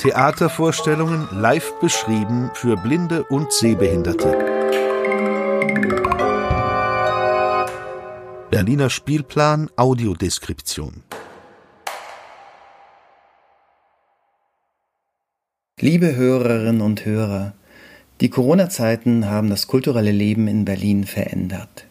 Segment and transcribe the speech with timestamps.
[0.00, 4.36] Theatervorstellungen live beschrieben für Blinde und Sehbehinderte.
[8.50, 11.04] Berliner Spielplan Audiodeskription.
[15.80, 17.54] Liebe Hörerinnen und Hörer,
[18.20, 21.86] die Corona-Zeiten haben das kulturelle Leben in Berlin verändert.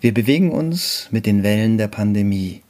[0.00, 2.62] Wir bewegen uns mit den Wellen der Pandemie.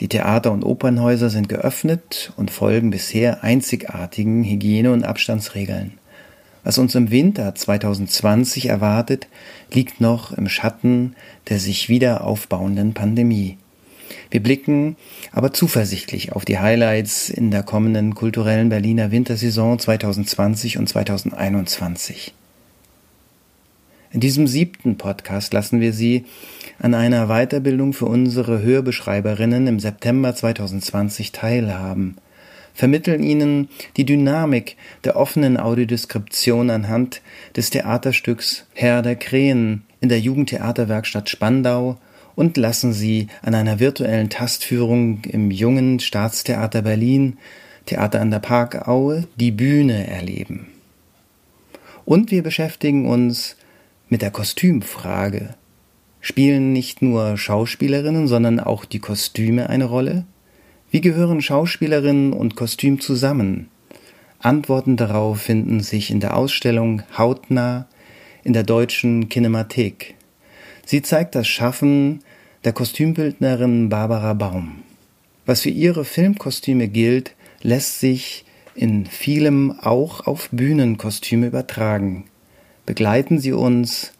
[0.00, 5.94] Die Theater- und Opernhäuser sind geöffnet und folgen bisher einzigartigen Hygiene- und Abstandsregeln.
[6.62, 9.26] Was uns im Winter 2020 erwartet,
[9.72, 11.14] liegt noch im Schatten
[11.48, 13.56] der sich wieder aufbauenden Pandemie.
[14.30, 14.96] Wir blicken
[15.32, 22.34] aber zuversichtlich auf die Highlights in der kommenden kulturellen Berliner Wintersaison 2020 und 2021.
[24.10, 26.24] In diesem siebten Podcast lassen wir Sie
[26.78, 32.16] an einer Weiterbildung für unsere Hörbeschreiberinnen im September 2020 teilhaben,
[32.72, 37.20] vermitteln Ihnen die Dynamik der offenen Audiodeskription anhand
[37.54, 41.98] des Theaterstücks Herr der Krähen in der Jugendtheaterwerkstatt Spandau
[42.34, 47.36] und lassen Sie an einer virtuellen Tastführung im jungen Staatstheater Berlin,
[47.84, 50.68] Theater an der Parkaue, die Bühne erleben.
[52.06, 53.57] Und wir beschäftigen uns
[54.08, 55.54] mit der Kostümfrage.
[56.20, 60.24] Spielen nicht nur Schauspielerinnen, sondern auch die Kostüme eine Rolle?
[60.90, 63.68] Wie gehören Schauspielerinnen und Kostüm zusammen?
[64.40, 67.86] Antworten darauf finden sich in der Ausstellung Hautnah
[68.44, 70.14] in der deutschen Kinemathek.
[70.86, 72.20] Sie zeigt das Schaffen
[72.64, 74.82] der Kostümbildnerin Barbara Baum.
[75.44, 82.24] Was für ihre Filmkostüme gilt, lässt sich in vielem auch auf Bühnenkostüme übertragen
[82.88, 84.12] begleiten Sie uns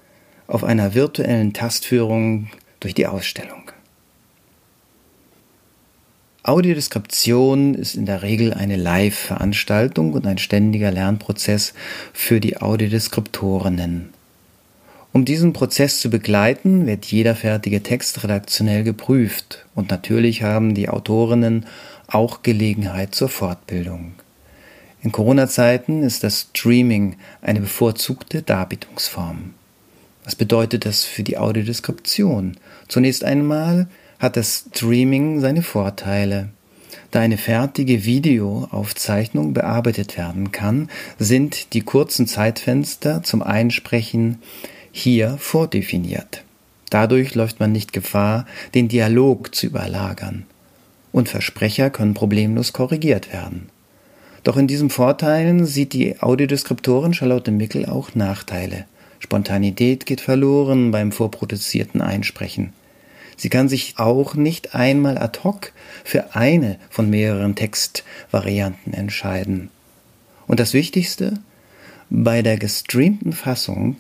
[0.47, 2.49] auf einer virtuellen Tastführung
[2.81, 3.73] durch die Ausstellung.
[6.43, 11.73] Audiodeskription ist in der Regel eine Live-Veranstaltung und ein ständiger Lernprozess
[12.13, 14.11] für die Audiodeskriptorinnen.
[15.15, 20.91] Um diesen Prozess zu begleiten, wird jeder fertige Text redaktionell geprüft und natürlich haben die
[20.91, 21.65] Autorinnen
[22.07, 24.13] auch Gelegenheit zur Fortbildung.
[25.01, 29.55] In Corona-Zeiten ist das Streaming eine bevorzugte Darbietungsform.
[30.25, 32.57] Was bedeutet das für die Audiodeskription?
[32.89, 33.89] Zunächst einmal
[34.19, 36.49] hat das Streaming seine Vorteile.
[37.13, 44.39] Da eine fertige Videoaufzeichnung bearbeitet werden kann, sind die kurzen Zeitfenster zum Einsprechen
[44.91, 46.43] hier vordefiniert.
[46.91, 50.45] Dadurch läuft man nicht Gefahr, den Dialog zu überlagern.
[51.13, 53.71] Und Versprecher können problemlos korrigiert werden.
[54.49, 58.87] Doch in diesen Vorteilen sieht die Audiodeskriptorin Charlotte Mickel auch Nachteile.
[59.19, 62.73] Spontanität geht verloren beim vorproduzierten Einsprechen.
[63.37, 69.69] Sie kann sich auch nicht einmal ad hoc für eine von mehreren Textvarianten entscheiden.
[70.47, 71.35] Und das Wichtigste,
[72.09, 73.99] bei der gestreamten Fassung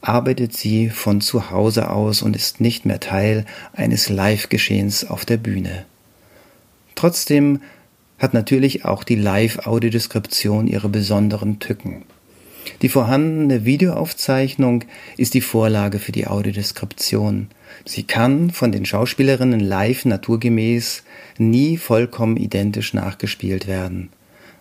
[0.00, 5.38] arbeitet sie von zu Hause aus und ist nicht mehr Teil eines Live-Geschehens auf der
[5.38, 5.86] Bühne.
[6.94, 7.62] Trotzdem
[8.18, 12.04] hat natürlich auch die Live-Audiodeskription ihre besonderen Tücken.
[12.82, 14.84] Die vorhandene Videoaufzeichnung
[15.16, 17.48] ist die Vorlage für die Audiodeskription.
[17.84, 21.02] Sie kann von den Schauspielerinnen live naturgemäß
[21.38, 24.10] nie vollkommen identisch nachgespielt werden.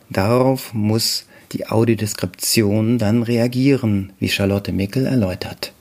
[0.09, 5.73] Darauf muss die Audiodeskription dann reagieren, wie Charlotte Mickel erläutert.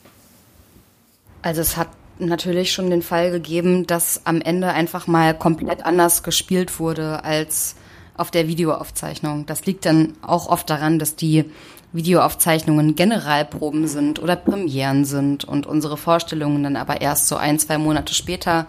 [1.42, 1.88] Also es hat
[2.19, 7.77] natürlich schon den Fall gegeben, dass am Ende einfach mal komplett anders gespielt wurde als
[8.16, 9.47] auf der Videoaufzeichnung.
[9.47, 11.44] Das liegt dann auch oft daran, dass die
[11.93, 17.78] Videoaufzeichnungen Generalproben sind oder Premieren sind und unsere Vorstellungen dann aber erst so ein, zwei
[17.78, 18.66] Monate später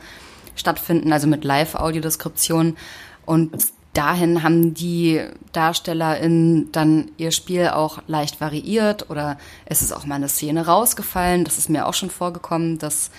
[0.55, 2.77] stattfinden, also mit Live-Audiodeskription.
[3.25, 3.51] Und
[3.97, 5.21] dahin haben die
[5.53, 11.43] DarstellerInnen dann ihr Spiel auch leicht variiert oder es ist auch mal eine Szene rausgefallen.
[11.43, 13.09] Das ist mir auch schon vorgekommen, dass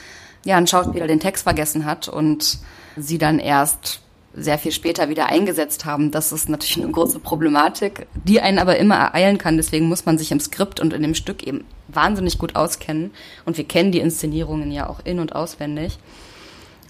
[0.45, 2.59] ja ein Schauspieler den Text vergessen hat und
[2.97, 4.01] sie dann erst
[4.35, 6.11] sehr viel später wieder eingesetzt haben.
[6.11, 9.57] Das ist natürlich eine große Problematik, die einen aber immer ereilen kann.
[9.57, 13.11] Deswegen muss man sich im Skript und in dem Stück eben wahnsinnig gut auskennen.
[13.47, 15.99] Und wir kennen die Inszenierungen ja auch in- und auswendig.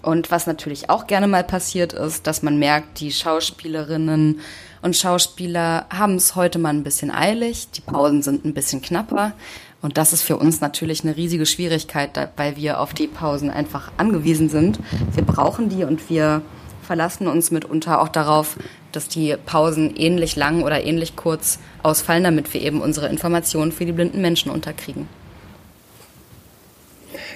[0.02, 4.40] Und was natürlich auch gerne mal passiert ist, dass man merkt, die Schauspielerinnen
[4.80, 9.32] und Schauspieler haben es heute mal ein bisschen eilig, die Pausen sind ein bisschen knapper.
[9.80, 13.92] Und das ist für uns natürlich eine riesige Schwierigkeit, weil wir auf die Pausen einfach
[13.96, 14.78] angewiesen sind.
[15.14, 16.42] Wir brauchen die und wir
[16.82, 18.56] verlassen uns mitunter auch darauf,
[18.92, 23.84] dass die Pausen ähnlich lang oder ähnlich kurz ausfallen, damit wir eben unsere Informationen für
[23.84, 25.06] die blinden Menschen unterkriegen.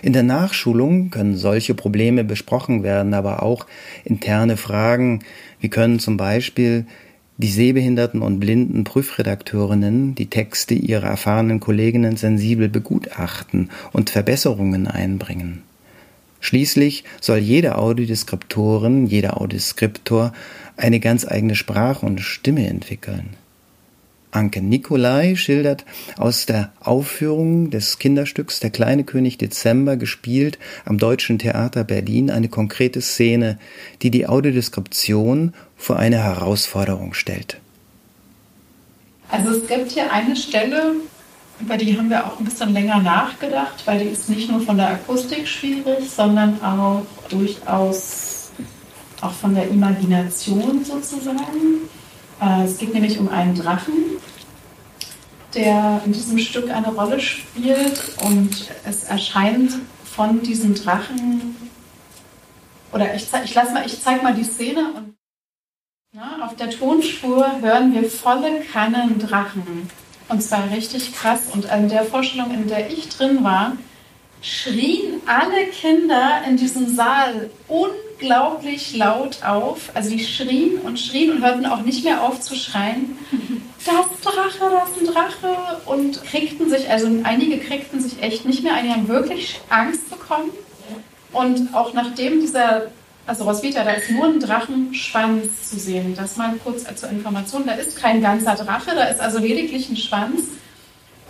[0.03, 3.67] In der Nachschulung können solche Probleme besprochen werden, aber auch
[4.05, 5.21] interne Fragen,
[5.61, 6.87] wie können zum Beispiel
[7.39, 15.63] die sehbehinderten und blinden Prüfredakteurinnen die Texte ihrer erfahrenen Kolleginnen sensibel begutachten und Verbesserungen einbringen.
[16.41, 20.33] Schließlich soll jede Audiodeskriptorin, jeder Audioskriptor
[20.77, 23.31] eine ganz eigene Sprache und Stimme entwickeln.
[24.33, 25.85] Anke Nikolai schildert
[26.17, 32.49] aus der Aufführung des Kinderstücks Der kleine König Dezember gespielt am Deutschen Theater Berlin eine
[32.49, 33.59] konkrete Szene,
[34.01, 37.59] die die Audiodeskription vor eine Herausforderung stellt.
[39.29, 40.95] Also es gibt hier eine Stelle,
[41.61, 44.77] über die haben wir auch ein bisschen länger nachgedacht, weil die ist nicht nur von
[44.77, 48.51] der Akustik schwierig, sondern auch durchaus
[49.21, 51.89] auch von der Imagination sozusagen.
[52.43, 53.95] Äh, es geht nämlich um einen Drachen,
[55.55, 58.51] der in diesem Stück eine Rolle spielt und
[58.85, 59.73] es erscheint
[60.05, 61.57] von diesem Drachen.
[62.93, 65.15] Oder ich, ich mal, zeig mal die Szene und
[66.15, 69.89] ja, auf der Tonspur hören wir volle Kannen Drachen.
[70.29, 71.47] Und zwar richtig krass.
[71.55, 73.79] Und in der Vorstellung, in der ich drin war,
[74.43, 79.91] schrien alle Kinder in diesem Saal unglaublich laut auf.
[79.95, 83.17] Also die schrien und schrien und hörten auch nicht mehr auf zu schreien.
[83.85, 85.81] Das Drache, das ist ein Drache.
[85.87, 90.09] Und kriegten sich, also einige kriegten sich echt nicht mehr ein, die haben wirklich Angst
[90.09, 90.51] bekommen.
[91.33, 92.93] Und auch nachdem dieser,
[93.27, 96.15] also Roswitha, da ist nur ein Drachenschwanz zu sehen.
[96.15, 97.67] Das mal kurz zur Information.
[97.67, 100.43] Da ist kein ganzer Drache, da ist also lediglich ein Schwanz.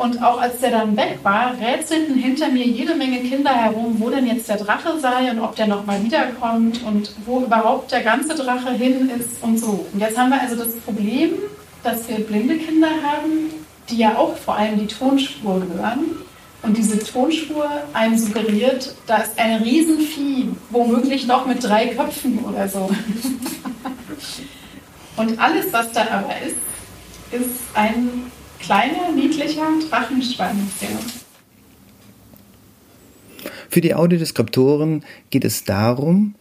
[0.03, 4.11] Und auch als der dann weg war, rätselten hinter mir jede Menge Kinder herum, wo
[4.11, 8.35] denn jetzt der Drache sei und ob der nochmal wiederkommt und wo überhaupt der ganze
[8.35, 9.87] Drache hin ist und so.
[9.93, 11.35] Und jetzt haben wir also das Problem,
[11.85, 13.53] dass wir blinde Kinder haben,
[13.89, 16.01] die ja auch vor allem die Tonspur hören.
[16.63, 22.69] Und diese Tonspur einem suggeriert, da ist ein Riesenvieh, womöglich noch mit drei Köpfen oder
[22.69, 22.91] so.
[25.17, 26.57] Und alles, was da aber ist,
[27.31, 30.61] ist ein kleiner, niedlicher Drachenschwanz.
[33.69, 36.35] Für die Audiodeskriptoren geht es darum,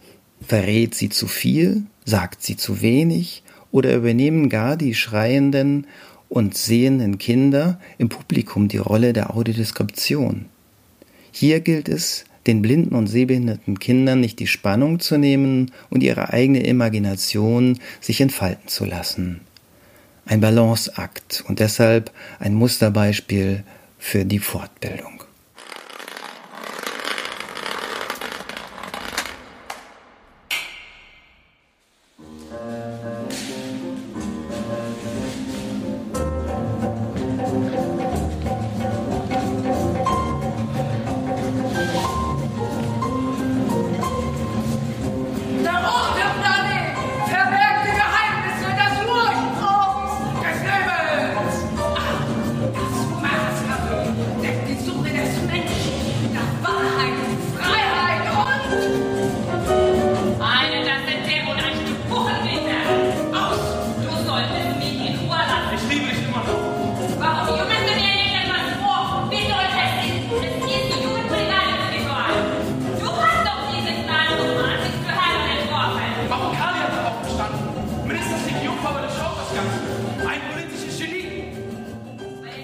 [0.46, 5.86] verrät sie zu viel, sagt sie zu wenig oder übernehmen gar die schreienden
[6.28, 10.46] und sehenden Kinder im Publikum die Rolle der Audiodeskription.
[11.30, 16.30] Hier gilt es, den blinden und sehbehinderten Kindern nicht die Spannung zu nehmen und ihre
[16.30, 19.40] eigene Imagination sich entfalten zu lassen
[20.26, 23.64] ein Balanceakt und deshalb ein Musterbeispiel
[23.98, 25.21] für die Fortbildung.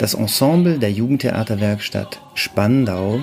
[0.09, 3.21] Das Ensemble der Jugendtheaterwerkstatt Spandau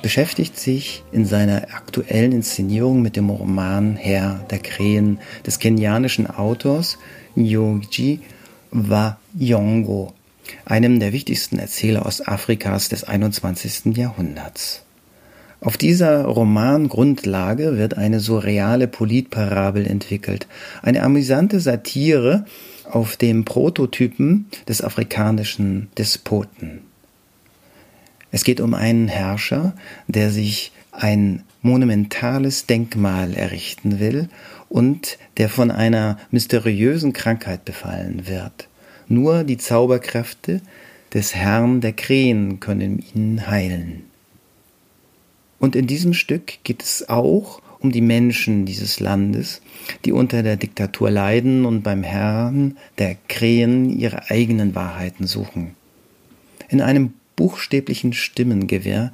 [0.00, 6.98] beschäftigt sich in seiner aktuellen Inszenierung mit dem Roman Herr der Krähen des kenianischen Autors
[7.34, 8.20] Nyoji
[8.70, 10.12] Wayongo,
[10.64, 13.96] einem der wichtigsten Erzähler Ostafrikas des 21.
[13.96, 14.84] Jahrhunderts.
[15.60, 20.46] Auf dieser Romangrundlage wird eine surreale Politparabel entwickelt,
[20.80, 22.44] eine amüsante Satire
[22.94, 26.80] auf dem Prototypen des afrikanischen Despoten.
[28.30, 29.74] Es geht um einen Herrscher,
[30.06, 34.28] der sich ein monumentales Denkmal errichten will
[34.68, 38.68] und der von einer mysteriösen Krankheit befallen wird.
[39.08, 40.60] Nur die Zauberkräfte
[41.12, 44.04] des Herrn der Krähen können ihn heilen.
[45.58, 49.62] Und in diesem Stück geht es auch um die Menschen dieses Landes,
[50.04, 55.74] die unter der Diktatur leiden und beim Herrn der Krähen ihre eigenen Wahrheiten suchen.
[56.68, 59.10] In einem buchstäblichen Stimmengewehr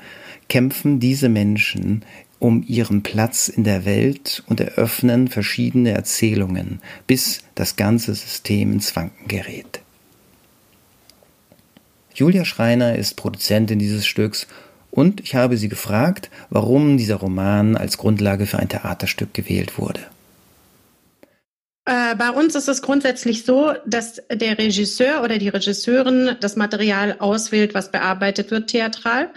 [0.49, 2.03] kämpfen diese Menschen
[2.39, 8.95] um ihren Platz in der Welt und eröffnen verschiedene Erzählungen, bis das ganze System ins
[8.95, 9.81] Wanken gerät.
[12.15, 14.47] Julia Schreiner ist Produzentin dieses Stücks
[14.97, 20.01] Und ich habe sie gefragt, warum dieser Roman als Grundlage für ein Theaterstück gewählt wurde.
[21.85, 27.17] Äh, bei uns ist es grundsätzlich so, dass der Regisseur oder die Regisseurin das Material
[27.19, 29.29] auswählt, was bearbeitet wird theatral.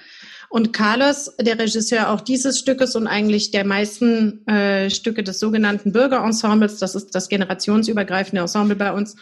[0.48, 5.92] Und Carlos, der Regisseur auch dieses Stückes und eigentlich der meisten äh, Stücke des sogenannten
[5.92, 9.18] Bürgerensembles, das ist das generationsübergreifende Ensemble bei uns,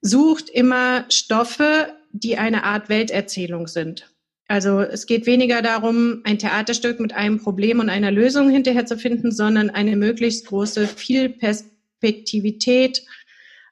[0.00, 4.15] sucht immer Stoffe, die eine Art Welterzählung sind.
[4.48, 8.96] Also es geht weniger darum, ein Theaterstück mit einem Problem und einer Lösung hinterher zu
[8.96, 13.02] finden, sondern eine möglichst große Vielperspektivität,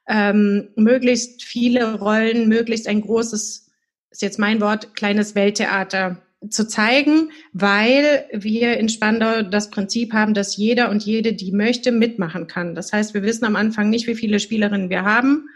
[0.07, 3.71] ähm, möglichst viele Rollen, möglichst ein großes,
[4.11, 10.33] ist jetzt mein Wort, kleines Welttheater zu zeigen, weil wir in Spandau das Prinzip haben,
[10.33, 12.75] dass jeder und jede, die möchte, mitmachen kann.
[12.75, 15.47] Das heißt, wir wissen am Anfang nicht, wie viele Spielerinnen wir haben.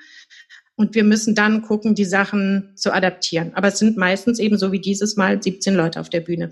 [0.80, 3.52] Und wir müssen dann gucken, die Sachen zu adaptieren.
[3.54, 6.52] Aber es sind meistens eben so wie dieses Mal 17 Leute auf der Bühne.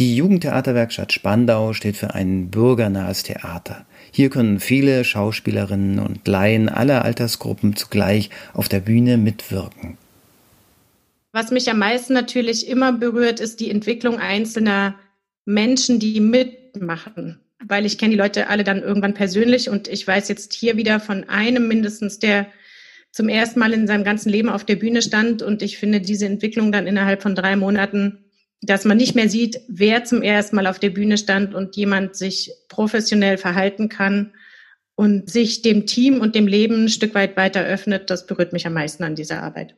[0.00, 3.86] Die Jugendtheaterwerkstatt Spandau steht für ein bürgernahes Theater.
[4.10, 9.96] Hier können viele Schauspielerinnen und Laien aller Altersgruppen zugleich auf der Bühne mitwirken.
[11.30, 14.96] Was mich am meisten natürlich immer berührt, ist die Entwicklung einzelner
[15.44, 17.38] Menschen, die mitmachen.
[17.64, 21.00] Weil ich kenne die Leute alle dann irgendwann persönlich und ich weiß jetzt hier wieder
[21.00, 22.46] von einem mindestens, der
[23.10, 25.42] zum ersten Mal in seinem ganzen Leben auf der Bühne stand.
[25.42, 28.24] Und ich finde diese Entwicklung dann innerhalb von drei Monaten,
[28.62, 32.16] dass man nicht mehr sieht, wer zum ersten Mal auf der Bühne stand und jemand
[32.16, 34.32] sich professionell verhalten kann
[34.94, 38.66] und sich dem Team und dem Leben ein Stück weit weiter öffnet, das berührt mich
[38.66, 39.76] am meisten an dieser Arbeit.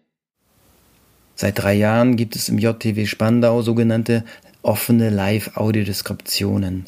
[1.34, 4.24] Seit drei Jahren gibt es im JTW Spandau sogenannte
[4.62, 6.84] offene Live-Audiodeskriptionen.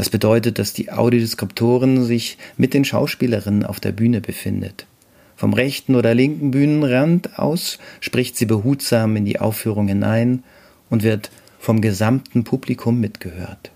[0.00, 4.86] Das bedeutet, dass die Audiodeskriptorin sich mit den Schauspielerinnen auf der Bühne befindet.
[5.36, 10.42] Vom rechten oder linken Bühnenrand aus spricht sie behutsam in die Aufführung hinein
[10.88, 13.72] und wird vom gesamten Publikum mitgehört.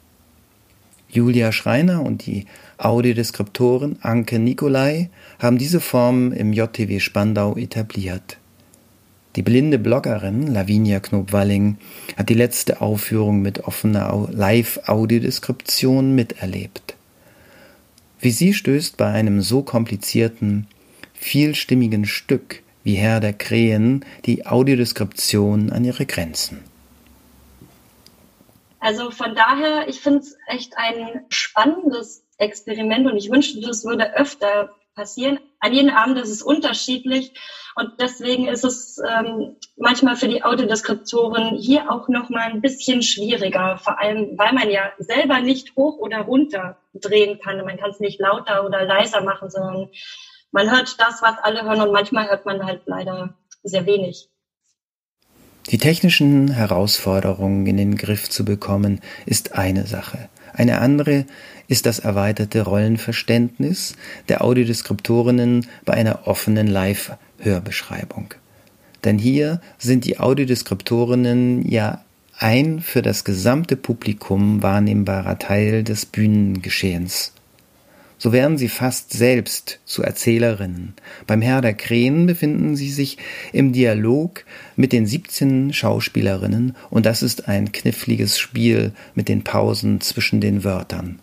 [1.10, 2.46] Julia Schreiner und die
[2.78, 8.38] Audiodeskriptorin Anke Nikolai haben diese Form im JTW Spandau etabliert.
[9.36, 11.78] Die blinde Bloggerin Lavinia Knobwalling
[12.16, 16.94] hat die letzte Aufführung mit offener Live-Audiodeskription miterlebt.
[18.20, 20.68] Wie sie stößt bei einem so komplizierten,
[21.14, 26.60] vielstimmigen Stück wie Herr der Krähen die Audiodeskription an ihre Grenzen.
[28.78, 34.14] Also von daher, ich finde es echt ein spannendes Experiment und ich wünschte, das würde
[34.14, 35.38] öfter passieren.
[35.60, 37.32] An jedem Abend ist es unterschiedlich
[37.76, 43.02] und deswegen ist es ähm, manchmal für die Audiodeskriptoren hier auch noch mal ein bisschen
[43.02, 47.64] schwieriger, vor allem weil man ja selber nicht hoch oder runter drehen kann.
[47.64, 49.88] Man kann es nicht lauter oder leiser machen, sondern
[50.52, 53.34] man hört das, was alle hören und manchmal hört man halt leider
[53.64, 54.28] sehr wenig.
[55.70, 60.28] Die technischen Herausforderungen in den Griff zu bekommen, ist eine Sache.
[60.54, 61.26] Eine andere
[61.66, 63.96] ist das erweiterte Rollenverständnis
[64.28, 68.34] der Audiodeskriptorinnen bei einer offenen Live-Hörbeschreibung.
[69.02, 72.04] Denn hier sind die Audiodeskriptorinnen ja
[72.38, 77.32] ein für das gesamte Publikum wahrnehmbarer Teil des Bühnengeschehens.
[78.18, 80.94] So werden sie fast selbst zu Erzählerinnen.
[81.26, 83.18] Beim Herr der Krähen befinden sie sich
[83.52, 84.44] im Dialog
[84.76, 90.64] mit den 17 Schauspielerinnen und das ist ein kniffliges Spiel mit den Pausen zwischen den
[90.64, 91.18] Wörtern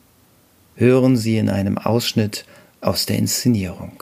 [0.81, 2.43] hören Sie in einem Ausschnitt
[2.81, 4.00] aus der Inszenierung.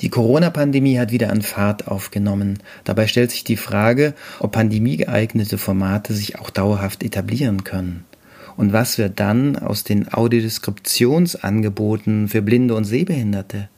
[0.00, 2.60] Die Corona-Pandemie hat wieder an Fahrt aufgenommen.
[2.84, 8.06] Dabei stellt sich die Frage, ob pandemiegeeignete Formate sich auch dauerhaft etablieren können.
[8.56, 13.68] Und was wird dann aus den Audiodeskriptionsangeboten für Blinde und Sehbehinderte?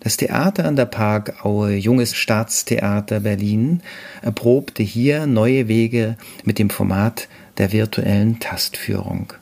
[0.00, 3.82] Das Theater an der Parkaue Junges Staatstheater Berlin
[4.20, 9.34] erprobte hier neue Wege mit dem Format der virtuellen Tastführung.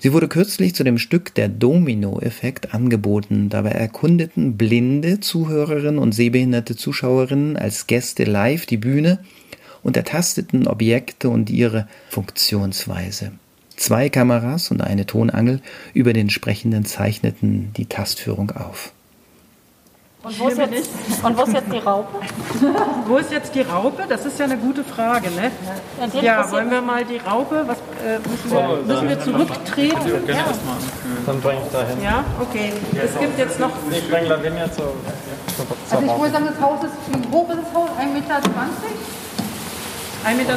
[0.00, 3.48] Sie wurde kürzlich zu dem Stück Der Domino-Effekt angeboten.
[3.48, 9.18] Dabei erkundeten blinde Zuhörerinnen und sehbehinderte Zuschauerinnen als Gäste live die Bühne
[9.82, 13.32] und ertasteten Objekte und ihre Funktionsweise.
[13.76, 15.60] Zwei Kameras und eine Tonangel
[15.94, 18.92] über den Sprechenden zeichneten die Tastführung auf.
[20.24, 20.90] Und wo, ist jetzt,
[21.22, 22.18] und wo ist jetzt die Raupe?
[23.06, 24.02] wo ist jetzt die Raupe?
[24.08, 25.30] Das ist ja eine gute Frage.
[25.30, 25.52] Ne?
[26.12, 30.26] Ja, ja wollen wir mal die Raupe, was, äh, müssen, wir, müssen wir zurücktreten?
[30.26, 30.34] Ja.
[30.34, 30.44] ja.
[31.24, 32.02] Dann bringe ich dahin.
[32.02, 32.72] Ja, okay.
[33.00, 33.70] Es gibt jetzt noch...
[33.92, 34.92] Ich bringe Lavinia zur...
[35.88, 37.90] Also ich würde sagen, das Haus ist, wie hoch ist das Haus?
[38.00, 38.34] 1,20 Meter?
[38.34, 38.42] 1,20
[40.34, 40.34] Meter?
[40.34, 40.48] 1,50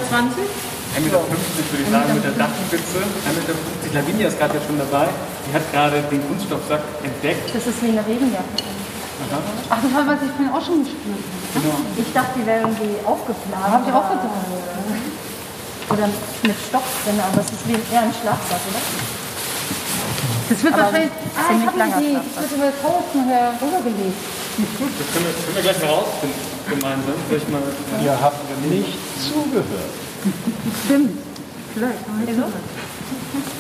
[1.02, 2.98] Meter würde ich sagen mit der Dachspitze.
[2.98, 3.04] 1,50
[3.38, 3.54] Meter.
[3.94, 5.08] Lavinia ist gerade ja schon dabei.
[5.48, 7.54] Die hat gerade den Kunststoffsack entdeckt.
[7.54, 8.71] Das ist wie eine Regenjacke.
[9.70, 11.62] Ach, das war, was ich vorhin auch schon gespürt habe.
[11.62, 11.80] Genau.
[11.98, 13.68] Ich dachte, die wäre irgendwie aufgeplant.
[13.68, 14.48] Habe ich auch gedacht.
[15.92, 18.82] Oder mit Stoff drin, aber es ist wie eher ein Schlafsack, oder?
[20.50, 21.12] Das wird aber wahrscheinlich.
[21.36, 22.18] Ah, ich habe eine Idee.
[22.36, 24.20] Das wird über das Haus nachher rübergelegt.
[24.80, 27.18] Gut, das können wir, können wir gleich mal rausfinden gemeinsam.
[27.28, 27.62] Vielleicht mal,
[28.04, 29.94] Ihr habt nicht zugehört.
[30.86, 31.18] Stimmt.
[31.74, 32.00] Vielleicht.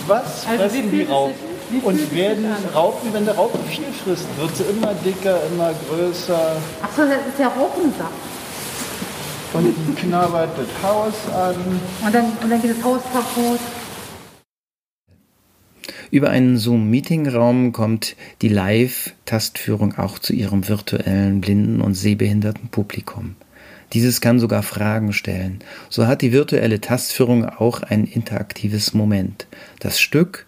[0.08, 1.50] Was also fressen die Raupen?
[1.84, 6.58] Und werden Raupen, wenn der Raupe viel frisst, wird sie immer dicker, immer größer.
[6.82, 8.12] Achso, das ist ja Raupensaft.
[9.54, 11.56] Und knabbert das Haus an.
[12.06, 13.60] Und dann, und dann geht das Haus kaputt.
[16.12, 23.36] Über einen Zoom-Meetingraum kommt die Live-Tastführung auch zu ihrem virtuellen blinden und sehbehinderten Publikum.
[23.94, 25.60] Dieses kann sogar Fragen stellen.
[25.90, 29.48] So hat die virtuelle Tastführung auch ein interaktives Moment.
[29.80, 30.48] Das Stück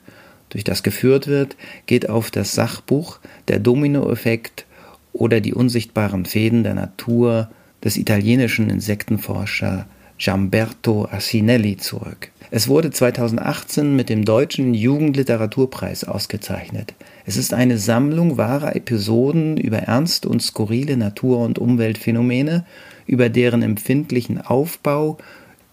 [0.54, 1.58] durch das geführt wird,
[1.88, 4.66] geht auf das Sachbuch Der Dominoeffekt
[5.12, 7.50] oder die unsichtbaren Fäden der Natur
[7.84, 9.88] des italienischen Insektenforscher
[10.20, 12.30] Giamberto Asinelli zurück.
[12.52, 16.94] Es wurde 2018 mit dem Deutschen Jugendliteraturpreis ausgezeichnet.
[17.26, 22.64] Es ist eine Sammlung wahrer Episoden über ernste und skurrile Natur- und Umweltphänomene,
[23.08, 25.18] über deren empfindlichen Aufbau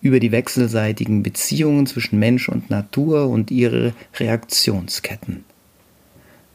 [0.03, 5.45] über die wechselseitigen Beziehungen zwischen Mensch und Natur und ihre Reaktionsketten.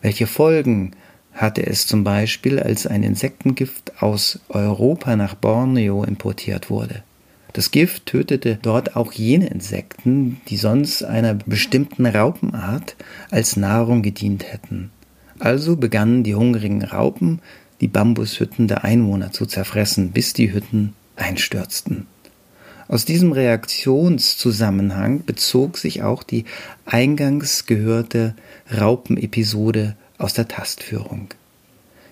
[0.01, 0.91] Welche Folgen
[1.34, 7.03] hatte es zum Beispiel, als ein Insektengift aus Europa nach Borneo importiert wurde?
[7.53, 12.95] Das Gift tötete dort auch jene Insekten, die sonst einer bestimmten Raupenart
[13.31, 14.91] als Nahrung gedient hätten.
[15.39, 17.41] Also begannen die hungrigen Raupen,
[17.81, 22.08] die Bambushütten der Einwohner zu zerfressen, bis die Hütten einstürzten.
[22.87, 26.45] Aus diesem Reaktionszusammenhang bezog sich auch die
[26.85, 28.35] eingangs gehörte
[28.71, 31.29] Raupenepisode aus der Tastführung.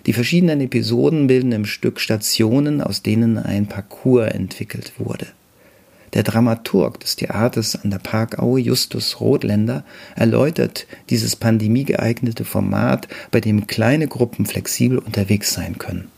[0.08, 5.28] Die verschiedenen Episoden bilden im Stück Stationen, aus denen ein Parcours entwickelt wurde.
[6.14, 9.84] Der Dramaturg des Theaters an der Parkaue, Justus Rothländer,
[10.16, 16.10] erläutert dieses pandemiegeeignete Format, bei dem kleine Gruppen flexibel unterwegs sein können.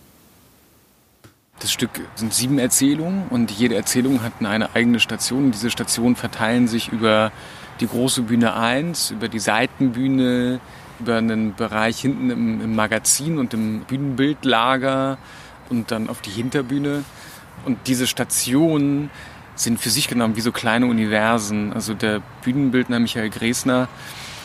[1.60, 5.52] Das Stück sind sieben Erzählungen und jede Erzählung hat eine eigene Station.
[5.52, 7.32] Diese Stationen verteilen sich über
[7.80, 10.60] die große Bühne 1, über die Seitenbühne,
[11.00, 15.18] über einen Bereich hinten im, im Magazin und im Bühnenbildlager
[15.70, 17.04] und dann auf die Hinterbühne.
[17.64, 19.10] Und diese Stationen
[19.56, 21.72] sind für sich genommen wie so kleine Universen.
[21.72, 23.88] Also der Bühnenbildner Michael Gräsner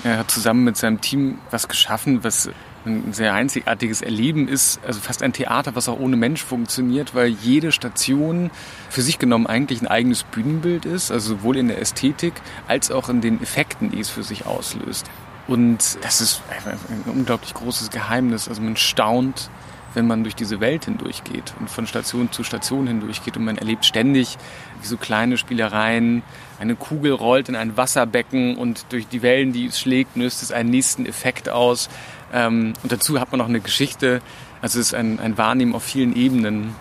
[0.03, 2.49] er hat zusammen mit seinem Team was geschaffen, was
[2.87, 7.29] ein sehr einzigartiges Erleben ist, also fast ein Theater, was auch ohne Mensch funktioniert, weil
[7.29, 8.51] jede Station
[8.89, 12.35] für sich genommen eigentlich ein eigenes Bühnenbild ist, also sowohl in der Ästhetik
[12.69, 15.11] als auch in den Effekten, die es für sich auslöst.
[15.47, 18.49] Und das ist ein unglaublich großes Geheimnis.
[18.49, 19.51] Also man staunt,
[19.95, 23.85] wenn man durch diese Welt hindurchgeht und von Station zu Station hindurchgeht und man erlebt
[23.85, 24.39] ständig
[24.83, 26.23] so kleine Spielereien.
[26.59, 30.53] Eine Kugel rollt in ein Wasserbecken und durch die Wellen, die es schlägt, löst es
[30.53, 31.89] einen nächsten Effekt aus.
[32.33, 34.21] Ähm, und dazu hat man noch eine Geschichte.
[34.63, 36.75] Also es ist ein, ein Wahrnehmen auf vielen Ebenen.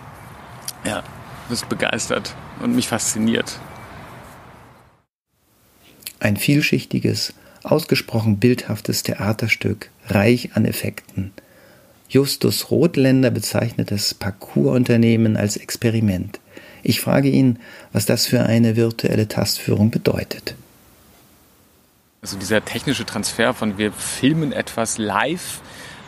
[0.84, 1.02] Ja,
[1.48, 3.58] das begeistert und mich fasziniert.
[6.18, 11.32] Ein vielschichtiges, ausgesprochen bildhaftes Theaterstück, reich an Effekten.
[12.08, 16.40] Justus Rothländer bezeichnet das Parcours-Unternehmen als Experiment.
[16.82, 17.58] Ich frage ihn,
[17.92, 20.54] was das für eine virtuelle Tastführung bedeutet.
[22.22, 25.62] Also dieser technische Transfer von wir filmen etwas live,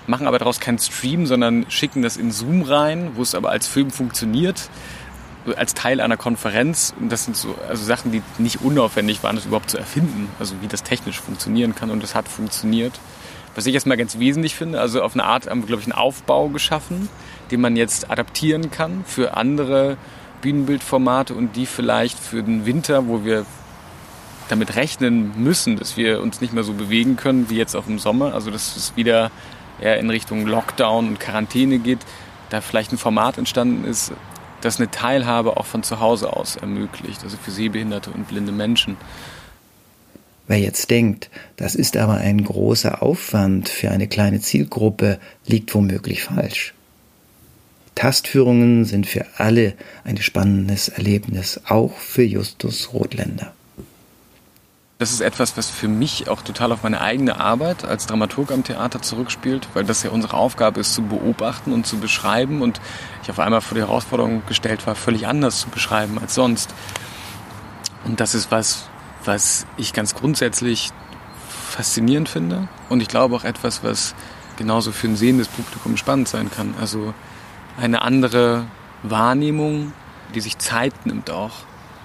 [0.06, 3.66] machen aber daraus keinen Stream, sondern schicken das in Zoom rein, wo es aber als
[3.66, 4.68] Film funktioniert,
[5.56, 6.92] als Teil einer Konferenz.
[7.00, 10.54] Und das sind so also Sachen, die nicht unaufwendig waren, das überhaupt zu erfinden, also
[10.60, 12.92] wie das technisch funktionieren kann und das hat funktioniert.
[13.54, 14.80] was ich erstmal ganz wesentlich finde.
[14.80, 17.08] Also auf eine Art haben wir, glaube ich, einen Aufbau geschaffen,
[17.50, 19.96] den man jetzt adaptieren kann für andere
[20.42, 23.46] Bühnenbildformate und die vielleicht für den Winter, wo wir
[24.48, 27.98] damit rechnen müssen, dass wir uns nicht mehr so bewegen können wie jetzt auch im
[27.98, 28.34] Sommer.
[28.34, 29.30] Also dass es wieder
[29.80, 32.00] eher in Richtung Lockdown und Quarantäne geht,
[32.50, 34.12] da vielleicht ein Format entstanden ist,
[34.60, 38.96] das eine Teilhabe auch von zu Hause aus ermöglicht, also für sehbehinderte und blinde Menschen.
[40.46, 46.24] Wer jetzt denkt, das ist aber ein großer Aufwand für eine kleine Zielgruppe, liegt womöglich
[46.24, 46.74] falsch.
[47.94, 49.74] Tastführungen sind für alle
[50.04, 53.52] ein spannendes Erlebnis, auch für Justus Rothländer.
[55.02, 58.62] Das ist etwas, was für mich auch total auf meine eigene Arbeit als Dramaturg am
[58.62, 62.62] Theater zurückspielt, weil das ja unsere Aufgabe ist, zu beobachten und zu beschreiben.
[62.62, 62.80] Und
[63.20, 66.72] ich auf einmal vor die Herausforderung gestellt war, völlig anders zu beschreiben als sonst.
[68.04, 68.84] Und das ist was,
[69.24, 70.92] was ich ganz grundsätzlich
[71.48, 72.68] faszinierend finde.
[72.88, 74.14] Und ich glaube auch etwas, was
[74.56, 76.76] genauso für ein sehendes Publikum spannend sein kann.
[76.80, 77.12] Also
[77.76, 78.66] eine andere
[79.02, 79.94] Wahrnehmung,
[80.36, 81.54] die sich Zeit nimmt auch,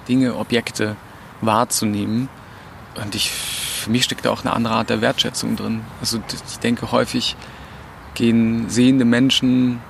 [0.07, 0.95] Dinge, Objekte
[1.41, 2.27] wahrzunehmen
[3.01, 5.81] und ich, für mich steckt da auch eine andere Art der Wertschätzung drin.
[5.99, 7.35] Also ich denke, häufig
[8.15, 9.81] gehen sehende Menschen,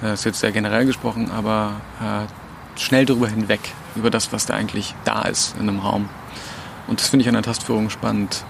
[0.00, 3.60] das äh, ist jetzt sehr generell gesprochen, aber äh, schnell darüber hinweg,
[3.96, 6.08] über das, was da eigentlich da ist in einem Raum.
[6.86, 8.44] Und das finde ich an der Tastführung spannend.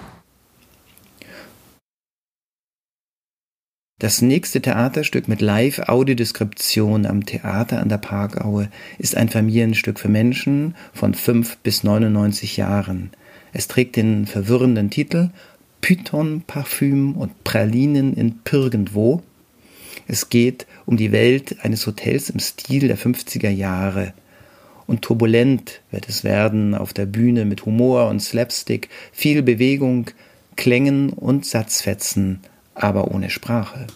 [4.01, 10.75] Das nächste Theaterstück mit Live-Audiodeskription am Theater an der Parkaue ist ein Familienstück für Menschen
[10.93, 13.13] von 5 bis 99 Jahren.
[13.55, 15.31] Es trägt den verwirrenden Titel
[15.81, 19.23] Python, Parfüm und Pralinen in Pirgendwo.
[20.09, 24.13] Es geht um die Welt eines Hotels im Stil der 50er Jahre.
[24.87, 30.11] Und turbulent wird es werden auf der Bühne mit Humor und Slapstick, viel Bewegung,
[30.57, 32.41] Klängen und Satzfetzen,
[32.75, 33.87] aber ohne Sprache.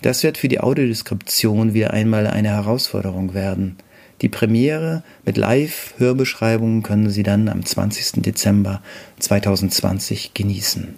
[0.00, 3.76] Das wird für die Audiodeskription wieder einmal eine Herausforderung werden.
[4.24, 8.22] Die Premiere mit Live-Hörbeschreibungen können Sie dann am 20.
[8.22, 8.80] Dezember
[9.18, 10.94] 2020 genießen.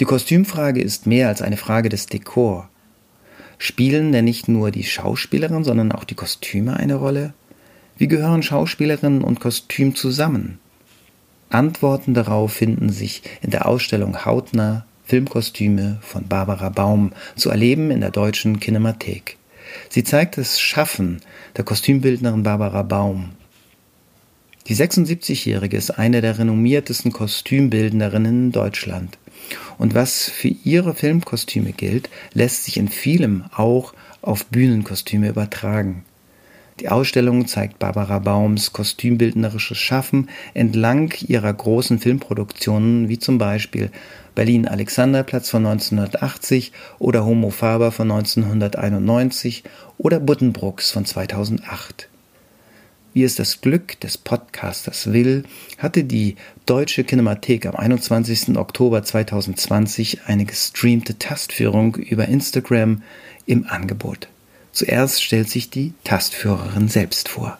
[0.00, 2.68] Die Kostümfrage ist mehr als eine Frage des Dekor.
[3.56, 7.32] Spielen denn nicht nur die Schauspielerin, sondern auch die Kostüme eine Rolle?
[7.96, 10.58] Wie gehören Schauspielerin und Kostüm zusammen?
[11.48, 18.00] Antworten darauf finden sich in der Ausstellung Hautnah Filmkostüme von Barbara Baum zu erleben in
[18.00, 19.36] der deutschen Kinemathek.
[19.88, 21.20] Sie zeigt das Schaffen
[21.56, 23.30] der Kostümbildnerin Barbara Baum.
[24.66, 29.16] Die 76-Jährige ist eine der renommiertesten Kostümbildnerinnen in Deutschland.
[29.78, 36.04] Und was für ihre Filmkostüme gilt, lässt sich in vielem auch auf Bühnenkostüme übertragen.
[36.80, 43.90] Die Ausstellung zeigt Barbara Baums kostümbildnerisches Schaffen entlang ihrer großen Filmproduktionen, wie zum Beispiel
[44.36, 46.70] Berlin Alexanderplatz von 1980
[47.00, 49.64] oder Homo Faber von 1991
[49.98, 52.08] oder Buddenbrooks von 2008.
[53.14, 55.44] Wie es das Glück des Podcasters will,
[55.78, 58.58] hatte die Deutsche Kinemathek am 21.
[58.58, 63.02] Oktober 2020 eine gestreamte Tastführung über Instagram
[63.46, 64.28] im Angebot.
[64.72, 67.58] Zuerst stellt sich die Tastführerin selbst vor.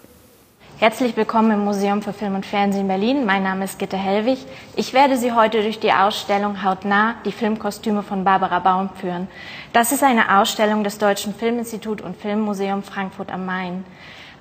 [0.78, 3.24] Herzlich willkommen im Museum für Film und Fernsehen Berlin.
[3.24, 4.38] Mein Name ist Gitte Hellwig.
[4.76, 9.26] Ich werde Sie heute durch die Ausstellung Hautnah, die Filmkostüme von Barbara Baum führen.
[9.72, 13.86] Das ist eine Ausstellung des Deutschen Filminstitut und Filmmuseum Frankfurt am Main.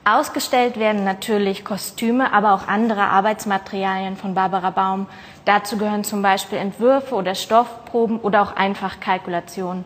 [0.03, 5.07] Ausgestellt werden natürlich Kostüme, aber auch andere Arbeitsmaterialien von Barbara Baum.
[5.45, 9.85] Dazu gehören zum Beispiel Entwürfe oder Stoffproben oder auch einfach Kalkulationen.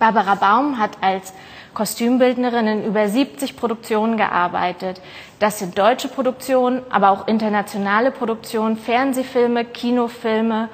[0.00, 1.32] Barbara Baum hat als
[1.74, 5.00] Kostümbildnerin in über 70 Produktionen gearbeitet.
[5.38, 10.68] Das sind deutsche Produktionen, aber auch internationale Produktionen, Fernsehfilme, Kinofilme,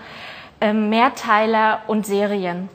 [0.61, 2.69] ähm, Mehrteiler und Serien.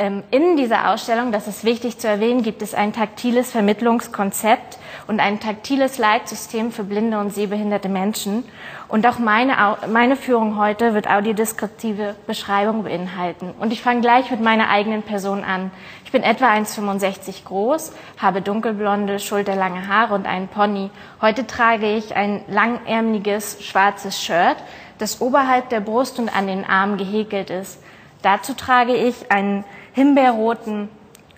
[0.00, 5.18] Ähm, in dieser Ausstellung, das ist wichtig zu erwähnen, gibt es ein taktiles Vermittlungskonzept und
[5.18, 8.44] ein taktiles Leitsystem für blinde und sehbehinderte Menschen.
[8.86, 9.56] Und auch meine,
[9.90, 13.52] meine Führung heute wird audiodeskriptive Beschreibung beinhalten.
[13.58, 15.72] Und ich fange gleich mit meiner eigenen Person an.
[16.04, 20.90] Ich bin etwa 1,65 groß, habe dunkelblonde, schulterlange Haare und einen Pony.
[21.20, 24.58] Heute trage ich ein langärmliches schwarzes Shirt,
[24.98, 27.82] das oberhalb der Brust und an den Armen gehäkelt ist.
[28.22, 29.64] Dazu trage ich einen
[29.98, 30.88] himbeerroten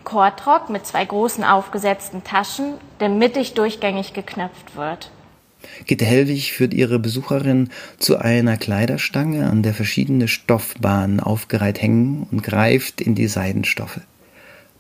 [0.05, 5.11] Kordrock mit zwei großen aufgesetzten Taschen, der mittig durchgängig geknöpft wird.
[5.87, 12.43] Gitte Hellwig führt ihre Besucherin zu einer Kleiderstange, an der verschiedene Stoffbahnen aufgereiht hängen und
[12.43, 14.01] greift in die Seidenstoffe.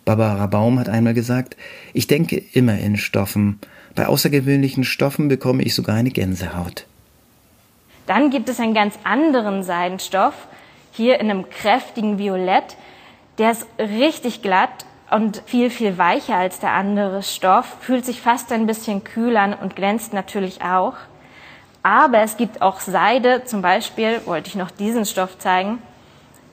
[0.04, 1.56] Barbara Baum hat einmal gesagt,
[1.92, 3.60] ich denke immer in Stoffen.
[3.94, 6.86] Bei außergewöhnlichen Stoffen bekomme ich sogar eine Gänsehaut.
[8.06, 10.34] Dann gibt es einen ganz anderen Seidenstoff,
[10.92, 12.76] hier in einem kräftigen Violett.
[13.40, 18.52] Der ist richtig glatt und viel, viel weicher als der andere Stoff, fühlt sich fast
[18.52, 20.92] ein bisschen kühl an und glänzt natürlich auch.
[21.82, 25.78] Aber es gibt auch Seide, zum Beispiel wollte ich noch diesen Stoff zeigen.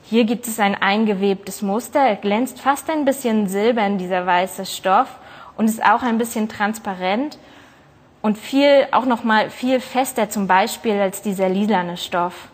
[0.04, 2.00] Hier gibt es ein eingewebtes Muster.
[2.00, 5.08] Er glänzt fast ein bisschen silbern, dieser weiße Stoff,
[5.58, 7.36] und ist auch ein bisschen transparent
[8.22, 12.48] und viel, auch noch mal viel fester zum Beispiel als dieser lilane Stoff.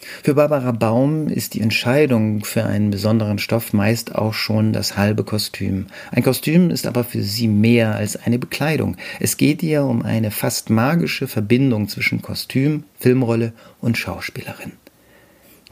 [0.00, 5.24] Für Barbara Baum ist die Entscheidung für einen besonderen Stoff meist auch schon das halbe
[5.24, 5.86] Kostüm.
[6.12, 8.96] Ein Kostüm ist aber für sie mehr als eine Bekleidung.
[9.18, 14.72] Es geht ihr um eine fast magische Verbindung zwischen Kostüm, Filmrolle und Schauspielerin.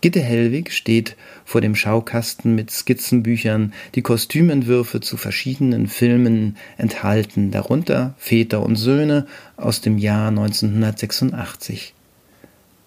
[0.00, 8.14] Gitte Hellwig steht vor dem Schaukasten mit Skizzenbüchern, die Kostümentwürfe zu verschiedenen Filmen enthalten, darunter
[8.18, 11.95] Väter und Söhne aus dem Jahr 1986.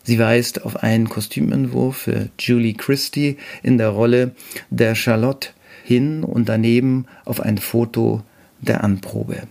[0.10, 4.32] Sie weist auf einen Kostümentwurf für Julie Christie in der Rolle
[4.72, 5.50] der Charlotte
[5.84, 8.24] hin und daneben auf ein Foto
[8.60, 9.43] der Anprobe.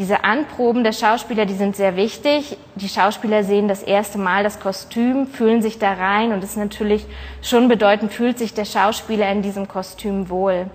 [0.00, 2.56] Diese Anproben der Schauspieler, die sind sehr wichtig.
[2.74, 6.56] Die Schauspieler sehen das erste Mal das Kostüm, fühlen sich da rein und es ist
[6.56, 7.06] natürlich
[7.40, 10.66] schon bedeutend, fühlt sich der Schauspieler in diesem Kostüm wohl.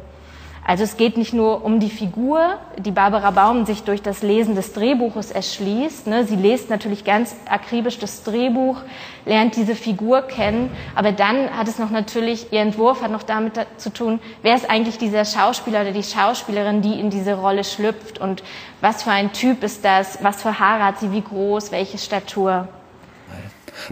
[0.68, 4.56] Also es geht nicht nur um die Figur, die Barbara Baum sich durch das Lesen
[4.56, 6.08] des Drehbuches erschließt.
[6.08, 6.26] Ne?
[6.26, 8.78] Sie liest natürlich ganz akribisch das Drehbuch,
[9.26, 13.54] lernt diese Figur kennen, aber dann hat es noch natürlich, ihr Entwurf hat noch damit
[13.78, 18.18] zu tun, wer ist eigentlich dieser Schauspieler oder die Schauspielerin, die in diese Rolle schlüpft
[18.18, 18.42] und
[18.82, 22.68] was für ein Typ ist das, was für Haare hat sie, wie groß, welche Statur.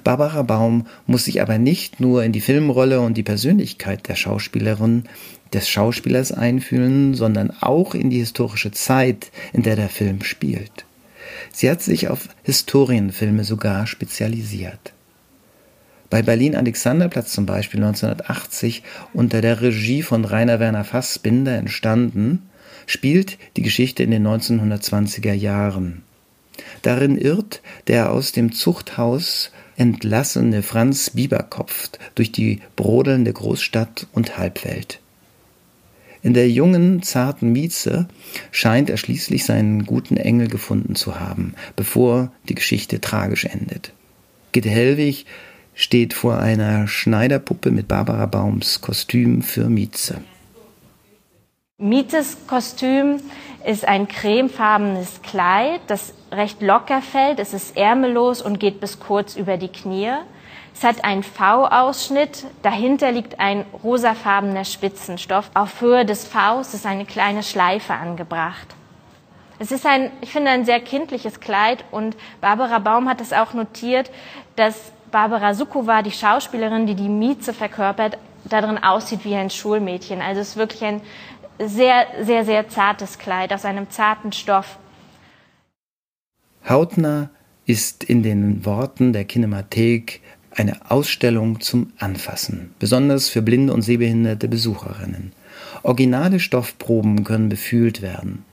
[0.03, 5.03] Barbara Baum muss sich aber nicht nur in die Filmrolle und die Persönlichkeit der Schauspielerin
[5.53, 10.85] des Schauspielers einfühlen, sondern auch in die historische Zeit, in der der Film spielt.
[11.51, 14.93] Sie hat sich auf Historienfilme sogar spezialisiert.
[16.09, 22.49] Bei Berlin Alexanderplatz zum Beispiel 1980 unter der Regie von Rainer Werner Fassbinder entstanden,
[22.85, 26.03] spielt die Geschichte in den 1920er Jahren.
[26.81, 29.51] Darin irrt der aus dem Zuchthaus
[29.83, 35.01] entlassene Franz Bieberkopf durch die brodelnde Großstadt und Halbwelt.
[36.21, 38.07] In der jungen, zarten Mieze
[38.49, 43.91] scheint er schließlich seinen guten Engel gefunden zu haben, bevor die Geschichte tragisch endet.
[44.53, 45.25] Gitte Hellwig
[45.73, 50.21] steht vor einer Schneiderpuppe mit Barbara Baums Kostüm für Mieze.
[51.83, 53.19] Mietes Kostüm
[53.65, 57.39] ist ein cremefarbenes Kleid, das recht locker fällt.
[57.39, 60.13] Es ist ärmellos und geht bis kurz über die Knie.
[60.73, 65.51] Es hat einen V-Ausschnitt, dahinter liegt ein rosafarbener Spitzenstoff.
[65.55, 68.67] Auf Höhe des Vs ist eine kleine Schleife angebracht.
[69.59, 73.53] Es ist ein, ich finde, ein sehr kindliches Kleid und Barbara Baum hat es auch
[73.53, 74.09] notiert,
[74.55, 80.21] dass Barbara Sukowa, die Schauspielerin, die die Mieze verkörpert, darin aussieht wie ein Schulmädchen.
[80.21, 81.01] Also es ist wirklich ein
[81.59, 84.77] sehr, sehr, sehr zartes Kleid aus einem zarten Stoff.
[86.67, 87.29] Hautnah
[87.65, 94.47] ist in den Worten der Kinemathek eine Ausstellung zum Anfassen, besonders für blinde und sehbehinderte
[94.47, 95.31] Besucherinnen.
[95.81, 98.45] Originale Stoffproben können befühlt werden.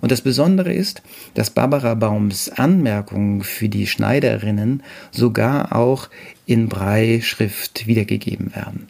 [0.00, 1.02] Und das Besondere ist,
[1.34, 6.08] dass Barbara Baums Anmerkungen für die Schneiderinnen sogar auch
[6.46, 8.88] in Brei-Schrift wiedergegeben werden.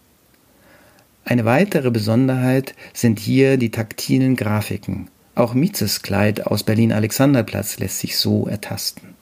[1.28, 5.10] Eine weitere Besonderheit sind hier die taktilen Grafiken.
[5.34, 9.14] Auch Mietzes Kleid aus Berlin-Alexanderplatz lässt sich so ertasten.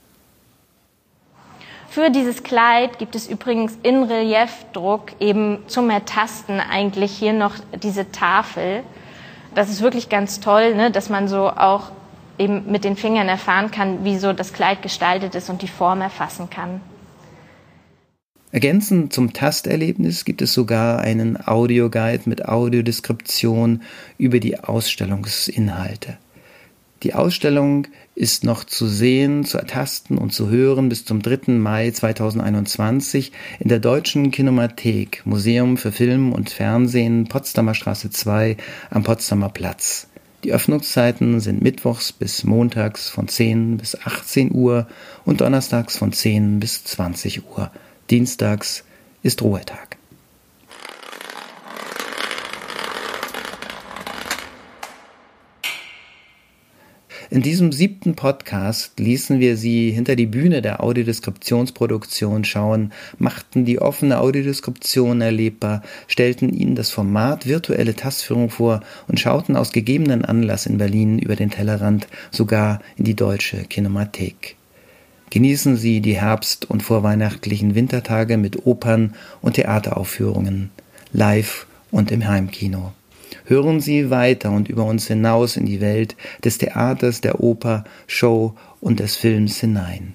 [1.89, 8.13] Für dieses Kleid gibt es übrigens in Reliefdruck eben zum Ertasten eigentlich hier noch diese
[8.13, 8.85] Tafel.
[9.57, 11.91] Das ist wirklich ganz toll, ne, dass man so auch
[12.39, 16.03] eben mit den Fingern erfahren kann, wie so das Kleid gestaltet ist und die Form
[16.03, 16.81] erfassen kann.
[18.53, 23.83] Ergänzend zum Tasterlebnis gibt es sogar einen Audioguide mit Audiodeskription
[24.19, 26.17] über die Ausstellungsinhalte.
[27.03, 31.53] Die Ausstellung ist noch zu sehen, zu ertasten und zu hören bis zum 3.
[31.53, 38.57] Mai 2021 in der Deutschen Kinemathek, Museum für Film und Fernsehen, Potsdamer Straße 2
[38.91, 40.07] am Potsdamer Platz.
[40.45, 44.87] Die Öffnungszeiten sind mittwochs bis montags von 10 bis 18 Uhr
[45.25, 47.71] und donnerstags von 10 bis 20 Uhr.
[48.11, 48.85] Dienstags
[49.23, 49.97] ist Ruhetag.
[57.29, 63.81] In diesem siebten Podcast ließen wir Sie hinter die Bühne der Audiodeskriptionsproduktion schauen, machten die
[63.81, 70.67] offene Audiodeskription erlebbar, stellten Ihnen das Format virtuelle Tastführung vor und schauten aus gegebenen Anlass
[70.67, 74.57] in Berlin über den Tellerrand sogar in die deutsche Kinemathek.
[75.31, 80.71] Genießen Sie die Herbst- und vorweihnachtlichen Wintertage mit Opern und Theateraufführungen,
[81.13, 82.93] live und im Heimkino.
[83.45, 88.55] Hören Sie weiter und über uns hinaus in die Welt des Theaters, der Oper, Show
[88.81, 90.15] und des Films hinein.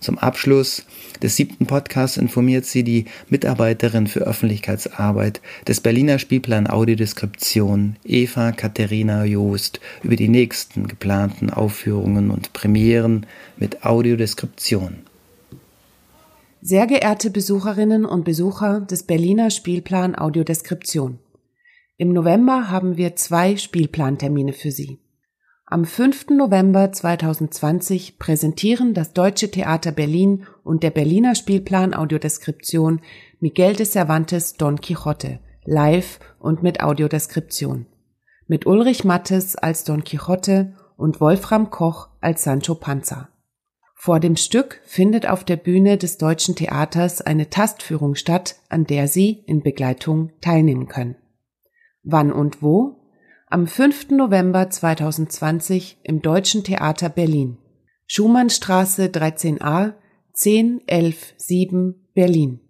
[0.00, 0.86] Zum Abschluss
[1.18, 9.24] des siebten Podcasts informiert sie die Mitarbeiterin für Öffentlichkeitsarbeit des Berliner Spielplan Audiodeskription, Eva Katharina
[9.24, 14.98] Joost, über die nächsten geplanten Aufführungen und Premieren mit Audiodeskription.
[16.62, 21.18] Sehr geehrte Besucherinnen und Besucher des Berliner Spielplan Audiodeskription.
[21.96, 24.98] Im November haben wir zwei Spielplantermine für Sie.
[25.72, 26.30] Am 5.
[26.30, 33.00] November 2020 präsentieren das Deutsche Theater Berlin und der Berliner Spielplan Audiodeskription
[33.38, 37.86] Miguel de Cervantes Don Quixote live und mit Audiodeskription.
[38.48, 43.28] Mit Ulrich Mattes als Don Quixote und Wolfram Koch als Sancho Panza.
[43.94, 49.06] Vor dem Stück findet auf der Bühne des Deutschen Theaters eine Tastführung statt, an der
[49.06, 51.14] Sie in Begleitung teilnehmen können.
[52.02, 52.99] Wann und wo?
[53.52, 54.10] Am 5.
[54.10, 57.58] November 2020 im Deutschen Theater Berlin.
[58.06, 59.94] Schumannstraße 13a
[60.32, 62.60] 10 11 7 Berlin.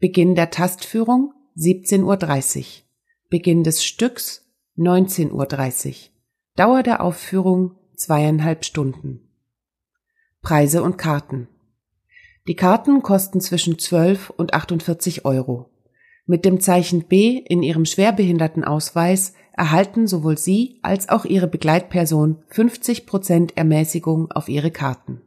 [0.00, 2.64] Beginn der Tastführung 17.30 Uhr.
[3.30, 4.44] Beginn des Stücks
[4.76, 5.94] 19.30 Uhr.
[6.56, 9.28] Dauer der Aufführung zweieinhalb Stunden.
[10.40, 11.46] Preise und Karten.
[12.48, 15.71] Die Karten kosten zwischen 12 und 48 Euro.
[16.26, 23.06] Mit dem Zeichen B in Ihrem Schwerbehindertenausweis erhalten sowohl Sie als auch Ihre Begleitperson 50
[23.06, 25.22] Prozent Ermäßigung auf Ihre Karten.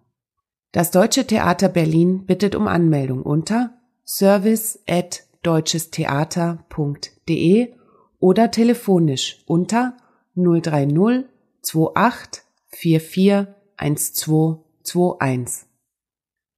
[0.72, 3.74] Das Deutsche Theater Berlin bittet um Anmeldung unter
[4.06, 7.74] service at deutschestheater.de
[8.20, 9.96] oder telefonisch unter
[10.36, 11.26] 030
[11.64, 15.65] 28 44 1221.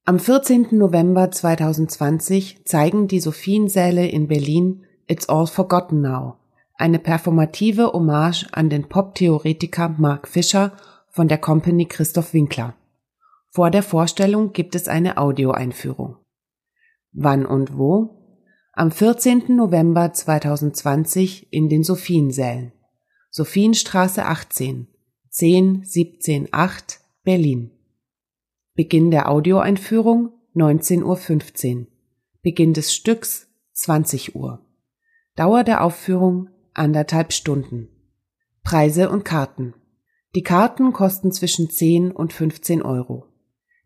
[0.08, 0.68] Am 14.
[0.70, 6.36] November 2020 zeigen die Sophiensäle in Berlin It's All Forgotten Now,
[6.76, 10.72] eine performative Hommage an den Pop-Theoretiker Mark Fischer
[11.10, 12.74] von der Company Christoph Winkler.
[13.50, 16.16] Vor der Vorstellung gibt es eine Audioeinführung.
[17.12, 18.40] Wann und wo?
[18.72, 19.54] Am 14.
[19.54, 22.72] November 2020 in den Sophiensälen.
[23.28, 24.88] Sophienstraße 18,
[25.28, 27.77] 10 17 8 Berlin.
[28.78, 31.86] Beginn der Audioeinführung 19.15 Uhr.
[32.42, 34.64] Beginn des Stücks 20 Uhr.
[35.34, 37.88] Dauer der Aufführung anderthalb Stunden.
[38.62, 39.74] Preise und Karten.
[40.36, 43.26] Die Karten kosten zwischen 10 und 15 Euro.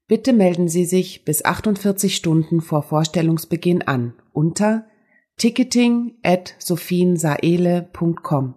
[0.08, 4.84] Bitte melden Sie sich bis 48 Stunden vor Vorstellungsbeginn an unter
[5.38, 8.56] ticketing at sophiensaele.com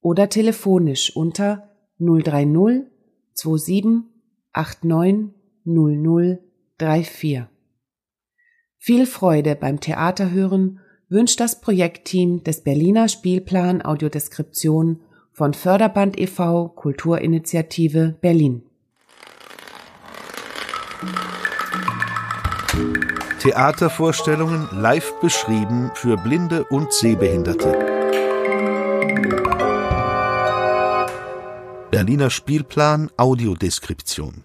[0.00, 2.86] oder telefonisch unter 030
[3.34, 4.04] 27
[4.82, 5.35] 89
[5.66, 7.46] 0034.
[8.78, 15.00] Viel Freude beim Theaterhören wünscht das Projektteam des Berliner Spielplan Audiodeskription
[15.32, 16.68] von Förderband e.V.
[16.68, 18.62] Kulturinitiative Berlin.
[23.40, 27.76] Theatervorstellungen live beschrieben für Blinde und Sehbehinderte.
[31.90, 34.42] Berliner Spielplan Audiodeskription